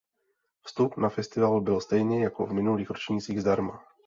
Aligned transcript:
Vstup 0.65 0.97
na 0.97 1.09
festival 1.09 1.61
byl 1.61 1.81
stejně 1.81 2.23
jako 2.23 2.45
v 2.45 2.53
minulých 2.53 2.89
ročnících 2.89 3.41
zdarma. 3.41 3.83